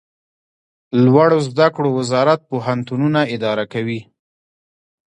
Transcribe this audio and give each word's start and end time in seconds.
لوړو 1.03 1.39
زده 1.49 1.67
کړو 1.75 1.89
وزارت 1.99 2.39
پوهنتونونه 2.49 3.19
اداره 3.35 3.65
کوي 3.73 4.01